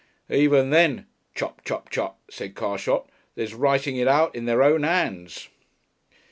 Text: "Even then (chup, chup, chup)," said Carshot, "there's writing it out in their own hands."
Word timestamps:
"Even 0.31 0.71
then 0.71 1.05
(chup, 1.35 1.63
chup, 1.63 1.91
chup)," 1.91 2.17
said 2.27 2.55
Carshot, 2.55 3.07
"there's 3.35 3.53
writing 3.53 3.97
it 3.97 4.07
out 4.07 4.33
in 4.35 4.45
their 4.45 4.63
own 4.63 4.81
hands." 4.81 5.47